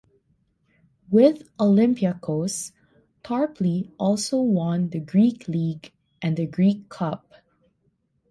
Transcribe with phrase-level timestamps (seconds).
[1.11, 2.71] With Olympiacos,
[3.23, 5.91] Tarpley also won the Greek League
[6.23, 7.31] and the Greek Cup.